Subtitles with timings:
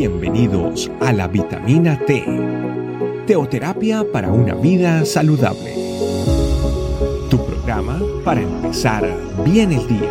[0.00, 2.24] Bienvenidos a la vitamina T,
[3.26, 5.74] teoterapia para una vida saludable.
[7.28, 9.06] Tu programa para empezar
[9.44, 10.10] bien el día.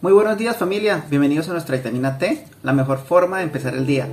[0.00, 3.86] Muy buenos días familia, bienvenidos a nuestra vitamina T, la mejor forma de empezar el
[3.86, 4.08] día,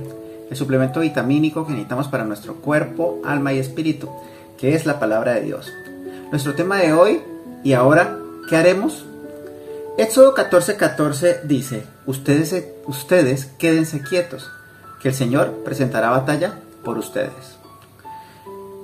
[0.48, 4.08] el suplemento vitamínico que necesitamos para nuestro cuerpo, alma y espíritu,
[4.56, 5.72] que es la palabra de Dios.
[6.30, 7.22] Nuestro tema de hoy,
[7.62, 9.06] y ahora, ¿qué haremos?
[9.96, 14.50] Éxodo 14:14 14 dice, ustedes, ustedes quédense quietos,
[15.00, 17.58] que el Señor presentará batalla por ustedes.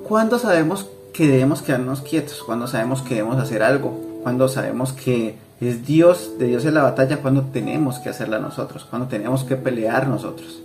[0.07, 2.45] ¿Cuándo sabemos que debemos quedarnos quietos?
[2.47, 4.21] ¿Cuándo sabemos que debemos hacer algo?
[4.23, 7.17] ¿Cuándo sabemos que es Dios, de Dios en la batalla?
[7.17, 8.87] ¿Cuándo tenemos que hacerla nosotros?
[8.89, 10.63] ¿Cuándo tenemos que pelear nosotros?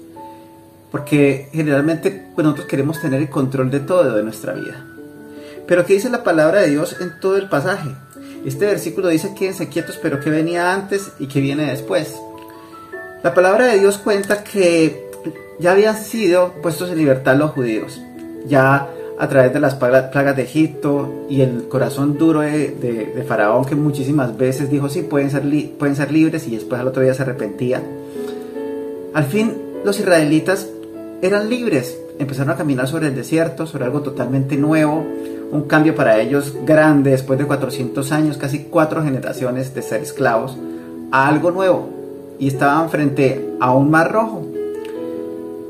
[0.91, 4.85] Porque generalmente pues, nosotros queremos tener el control de todo de nuestra vida.
[5.67, 7.89] Pero ¿qué dice la palabra de Dios en todo el pasaje?
[8.45, 12.15] Este versículo dice quédense quietos, pero ¿qué venía antes y qué viene después?
[13.23, 15.09] La palabra de Dios cuenta que
[15.59, 17.99] ya habían sido puestos en libertad los judíos.
[18.47, 18.87] Ya
[19.19, 24.37] a través de las plagas de Egipto y el corazón duro de, Faraón que muchísimas
[24.37, 25.43] veces dijo sí, pueden ser,
[25.77, 27.81] pueden ser libres y después al otro día se arrepentía.
[29.13, 30.69] Al fin los israelitas
[31.21, 35.05] eran libres, empezaron a caminar sobre el desierto, sobre algo totalmente nuevo,
[35.51, 40.57] un cambio para ellos grande después de 400 años, casi cuatro generaciones de ser esclavos,
[41.11, 41.89] a algo nuevo.
[42.39, 44.45] Y estaban frente a un mar rojo.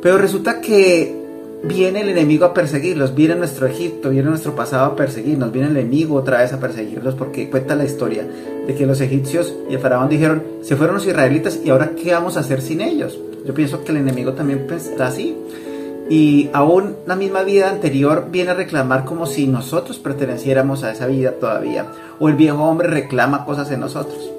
[0.01, 1.15] Pero resulta que
[1.63, 5.77] viene el enemigo a perseguirlos, viene nuestro Egipto, viene nuestro pasado a perseguirnos, viene el
[5.77, 8.25] enemigo otra vez a perseguirlos porque cuenta la historia
[8.67, 12.11] de que los egipcios y el faraón dijeron, se fueron los israelitas y ahora qué
[12.11, 13.19] vamos a hacer sin ellos.
[13.45, 15.35] Yo pienso que el enemigo también está así
[16.09, 21.07] y aún la misma vida anterior viene a reclamar como si nosotros perteneciéramos a esa
[21.07, 21.85] vida todavía,
[22.19, 24.31] o el viejo hombre reclama cosas en nosotros.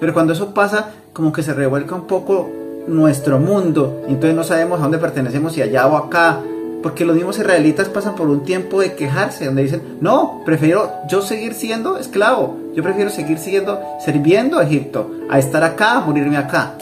[0.00, 2.50] Pero cuando eso pasa, como que se revuelca un poco
[2.86, 6.40] nuestro mundo, y entonces no sabemos a dónde pertenecemos, si allá o acá,
[6.82, 11.22] porque los mismos israelitas pasan por un tiempo de quejarse, donde dicen, no, prefiero yo
[11.22, 16.36] seguir siendo esclavo, yo prefiero seguir siendo, sirviendo a Egipto, a estar acá, a morirme
[16.36, 16.74] acá.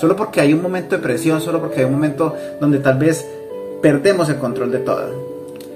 [0.00, 3.26] Solo porque hay un momento de presión, solo porque hay un momento donde tal vez
[3.82, 5.32] perdemos el control de todo.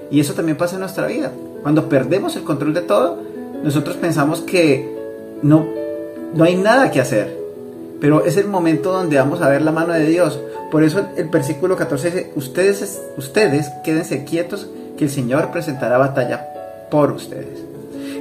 [0.09, 1.31] Y eso también pasa en nuestra vida.
[1.61, 3.19] Cuando perdemos el control de todo,
[3.63, 4.95] nosotros pensamos que
[5.43, 5.67] no,
[6.33, 7.37] no hay nada que hacer.
[7.99, 10.39] Pero es el momento donde vamos a ver la mano de Dios.
[10.71, 16.47] Por eso el versículo 14 dice, ustedes, ustedes quédense quietos que el Señor presentará batalla
[16.89, 17.59] por ustedes.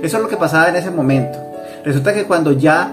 [0.02, 1.38] Eso es lo que pasaba en ese momento.
[1.84, 2.92] Resulta que cuando ya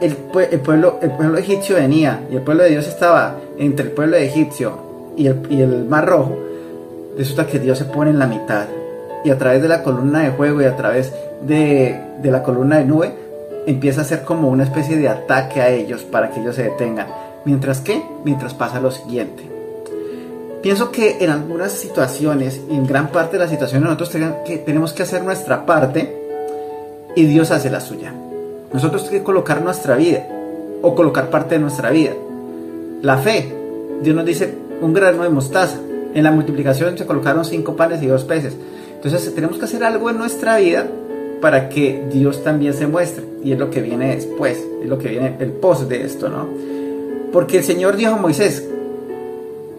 [0.00, 4.16] el, pueblo, el pueblo egipcio venía y el pueblo de Dios estaba entre el pueblo
[4.16, 6.36] egipcio y el, mar rojo,
[7.16, 8.66] resulta que Dios se pone en la mitad.
[9.24, 11.12] Y a través de la columna de fuego y a través
[11.42, 13.14] de, de la columna de nube,
[13.66, 17.06] empieza a ser como una especie de ataque a ellos para que ellos se detengan.
[17.44, 19.52] Mientras que, mientras pasa lo siguiente.
[20.62, 24.10] Pienso que en algunas situaciones, y en gran parte de las situaciones, nosotros
[24.44, 26.16] que, tenemos que hacer nuestra parte
[27.16, 28.14] y Dios hace la suya.
[28.72, 30.24] Nosotros tenemos que colocar nuestra vida
[30.80, 32.12] o colocar parte de nuestra vida.
[33.02, 33.52] La fe.
[34.02, 35.78] Dios nos dice, un grano de mostaza.
[36.14, 38.54] En la multiplicación se colocaron cinco panes y dos peces.
[38.94, 40.86] Entonces tenemos que hacer algo en nuestra vida
[41.40, 43.24] para que Dios también se muestre.
[43.42, 46.48] Y es lo que viene después, es lo que viene el post de esto, ¿no?
[47.32, 48.68] Porque el Señor dijo a Moisés,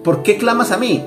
[0.03, 1.03] ¿por qué clamas a mí?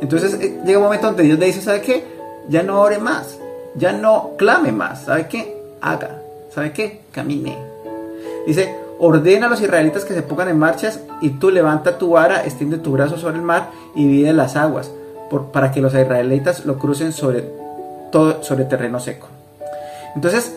[0.00, 2.04] Entonces eh, llega un momento donde Dios le dice, ¿sabe qué?
[2.48, 3.36] Ya no ore más,
[3.74, 5.54] ya no clame más, ¿sabe qué?
[5.80, 6.22] Haga,
[6.54, 7.00] ¿sabe qué?
[7.12, 7.56] Camine.
[8.46, 12.44] Dice, ordena a los israelitas que se pongan en marchas y tú levanta tu vara,
[12.44, 14.90] extiende tu brazo sobre el mar y divide las aguas
[15.52, 17.44] para que los israelitas lo crucen sobre
[18.10, 19.28] todo sobre terreno seco.
[20.14, 20.56] Entonces,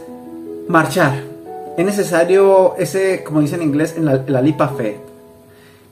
[0.68, 1.32] marchar.
[1.78, 5.00] Es necesario ese, como dicen en inglés, en la, la lipa fe,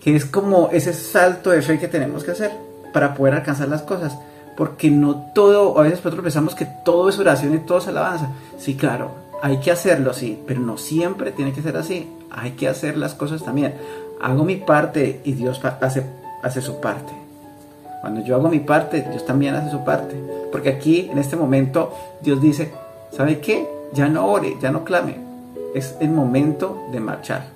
[0.02, 2.52] que es como ese salto de fe que tenemos que hacer
[2.94, 4.18] para poder alcanzar las cosas.
[4.58, 8.30] Porque no todo, a veces nosotros pensamos que todo es oración y todo es alabanza.
[8.58, 9.12] Sí, claro,
[9.42, 13.14] hay que hacerlo, sí, pero no siempre tiene que ser así hay que hacer las
[13.14, 13.74] cosas también.
[14.22, 17.12] Hago mi parte y Dios hace, su parte.
[18.02, 20.16] Cuando yo hago mi parte, Dios también hace su parte.
[20.52, 22.72] Porque aquí, en este momento, Dios dice,
[23.12, 23.68] ¿sabe qué?
[23.94, 25.18] Ya no ore, ya no clame.
[25.74, 27.48] Es el momento de marchar.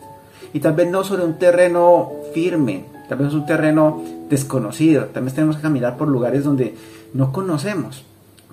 [0.53, 5.05] Y tal vez no sobre un terreno firme, tal vez es un terreno desconocido.
[5.05, 6.75] Tal vez tenemos que caminar por lugares donde
[7.13, 8.05] no conocemos.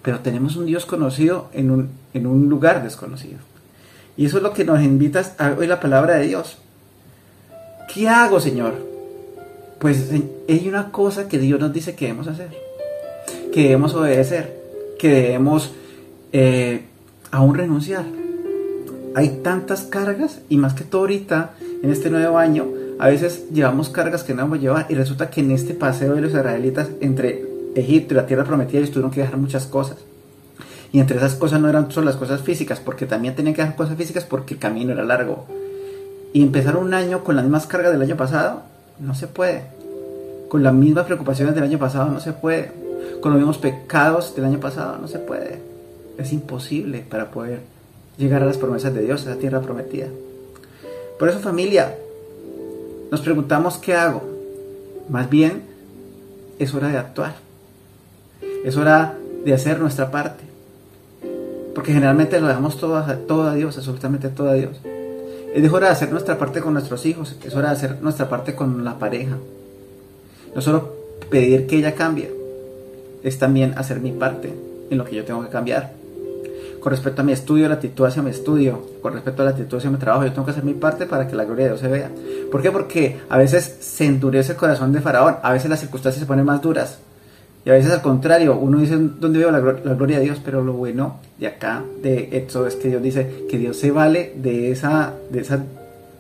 [0.03, 3.39] Pero tenemos un Dios conocido en un lugar desconocido.
[4.21, 6.59] Y eso es lo que nos invita a hoy la palabra de Dios.
[7.95, 8.75] ¿Qué hago, Señor?
[9.79, 10.11] Pues
[10.47, 12.51] hay una cosa que Dios nos dice que debemos hacer,
[13.51, 14.61] que debemos obedecer,
[14.99, 15.73] que debemos
[16.35, 16.83] eh,
[17.31, 18.05] aún renunciar.
[19.15, 21.53] Hay tantas cargas y más que todo ahorita,
[21.83, 22.67] en este nuevo año,
[22.99, 26.15] a veces llevamos cargas que no vamos a llevar y resulta que en este paseo
[26.15, 29.97] de los israelitas entre Egipto y la tierra prometida ellos tuvieron que dejar muchas cosas.
[30.93, 33.77] Y entre esas cosas no eran solo las cosas físicas, porque también tenían que dejar
[33.77, 35.47] cosas físicas porque el camino era largo.
[36.33, 38.63] Y empezar un año con las mismas cargas del año pasado,
[38.99, 39.65] no se puede.
[40.49, 42.73] Con las mismas preocupaciones del año pasado, no se puede.
[43.21, 45.61] Con los mismos pecados del año pasado, no se puede.
[46.19, 47.61] Es imposible para poder
[48.19, 50.09] llegar a las promesas de Dios, a la tierra prometida.
[51.19, 51.95] Por eso familia,
[53.11, 54.23] nos preguntamos qué hago.
[55.09, 55.63] Más bien,
[56.59, 57.35] es hora de actuar.
[58.65, 60.50] Es hora de hacer nuestra parte.
[61.75, 64.81] Porque generalmente lo dejamos todo a, todo a Dios, absolutamente todo a Dios.
[65.55, 68.55] Es hora de hacer nuestra parte con nuestros hijos, es hora de hacer nuestra parte
[68.55, 69.37] con la pareja.
[70.55, 70.95] No solo
[71.31, 72.33] pedir que ella cambie,
[73.23, 74.53] es también hacer mi parte
[74.91, 75.93] en lo que yo tengo que cambiar.
[76.81, 79.77] Con respecto a mi estudio, la actitud hacia mi estudio, con respecto a la actitud
[79.77, 81.81] hacia mi trabajo, yo tengo que hacer mi parte para que la gloria de Dios
[81.81, 82.11] se vea.
[82.51, 82.71] ¿Por qué?
[82.73, 86.47] Porque a veces se endurece el corazón de Faraón, a veces las circunstancias se ponen
[86.47, 86.99] más duras.
[87.65, 90.41] Y a veces al contrario, uno dice, ¿dónde veo la, gloria de Dios?
[90.45, 94.33] Pero lo bueno de acá, de esto, es que Dios dice que Dios se vale
[94.37, 95.63] de esa, de esa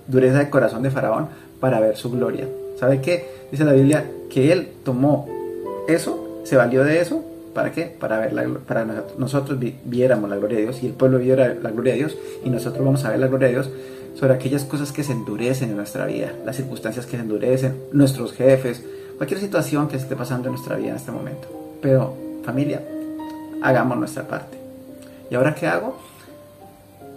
[0.06, 1.28] dureza de corazón de Faraón
[1.58, 2.46] para ver su gloria.
[2.78, 3.26] ¿Sabe qué?
[3.50, 5.28] Dice la Biblia que Él tomó
[5.88, 7.84] eso, se valió de eso, ¿para qué?
[7.84, 8.86] Para, ver la, para
[9.19, 12.50] nosotros viéramos la gloria de Dios y el pueblo viera la gloria de Dios y
[12.50, 13.70] nosotros vamos a ver la gloria de Dios
[14.14, 18.32] sobre aquellas cosas que se endurecen en nuestra vida, las circunstancias que se endurecen, nuestros
[18.32, 18.84] jefes,
[19.20, 21.46] cualquier situación que esté pasando en nuestra vida en este momento.
[21.82, 22.82] Pero familia,
[23.61, 24.56] hagamos nuestra parte.
[25.31, 25.94] ¿Y ahora qué hago?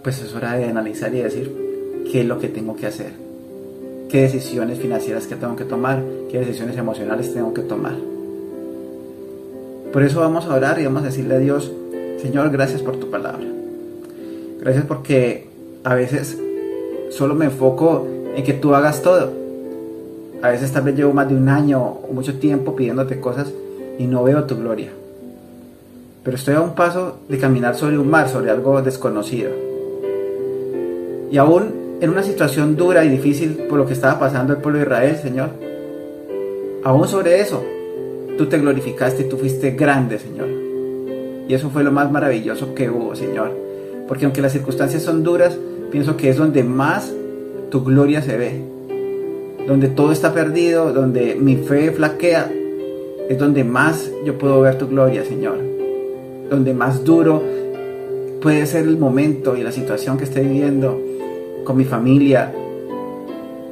[0.02, 3.14] Pues es hora de analizar y decir qué es lo que tengo que hacer,
[4.10, 7.94] qué decisiones financieras que tengo que tomar, qué decisiones emocionales tengo que tomar.
[9.90, 11.72] Por eso vamos a orar y vamos a decirle a Dios,
[12.20, 13.46] Señor, gracias por tu palabra.
[14.60, 15.48] Gracias porque
[15.84, 16.36] a veces
[17.08, 18.06] solo me enfoco
[18.36, 19.43] en que tú hagas todo
[20.42, 23.52] a veces tal vez llevo más de un año o mucho tiempo pidiéndote cosas
[23.98, 24.90] y no veo tu gloria.
[26.22, 29.50] Pero estoy a un paso de caminar sobre un mar, sobre algo desconocido.
[31.30, 34.78] Y aún en una situación dura y difícil por lo que estaba pasando el pueblo
[34.78, 35.50] de Israel, Señor,
[36.82, 37.62] aún sobre eso,
[38.36, 40.48] tú te glorificaste y tú fuiste grande, Señor.
[41.48, 43.52] Y eso fue lo más maravilloso que hubo, Señor.
[44.08, 45.56] Porque aunque las circunstancias son duras,
[45.90, 47.12] pienso que es donde más
[47.70, 48.73] tu gloria se ve
[49.66, 52.50] donde todo está perdido, donde mi fe flaquea,
[53.28, 55.58] es donde más yo puedo ver tu gloria, Señor.
[56.50, 57.42] Donde más duro
[58.42, 61.00] puede ser el momento y la situación que estoy viviendo
[61.64, 62.52] con mi familia,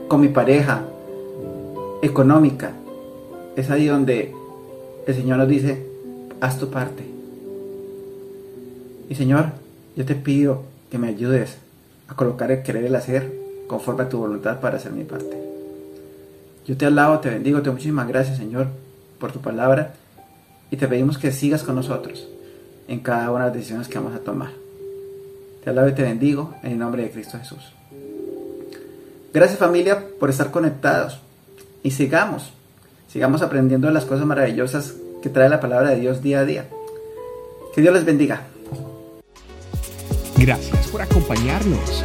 [0.09, 0.85] con mi pareja,
[2.01, 2.73] económica.
[3.55, 4.33] Es ahí donde
[5.07, 5.85] el Señor nos dice,
[6.41, 7.05] haz tu parte.
[9.11, 9.47] Y Señor,
[9.95, 11.59] yo te pido que me ayudes
[12.09, 13.31] a colocar el querer y el hacer
[13.67, 15.52] conforme a tu voluntad para hacer mi parte.
[16.67, 18.69] Yo te alabo, te bendigo, te doy muchísimas gracias, Señor,
[19.19, 19.95] por tu palabra
[20.71, 22.29] y te pedimos que sigas con nosotros
[22.89, 24.51] en cada una de las decisiones que vamos a tomar.
[25.65, 27.73] Te alabo y te bendigo en el nombre de Cristo Jesús.
[29.33, 31.21] Gracias familia por estar conectados
[31.83, 32.53] y sigamos,
[33.09, 36.67] sigamos aprendiendo las cosas maravillosas que trae la palabra de Dios día a día.
[37.75, 38.43] Que Dios les bendiga.
[40.37, 42.05] Gracias por acompañarnos.